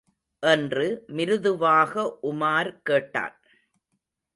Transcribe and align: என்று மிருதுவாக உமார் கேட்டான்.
என்று 0.43 0.85
மிருதுவாக 1.09 1.93
உமார் 2.23 2.71
கேட்டான். 2.83 3.37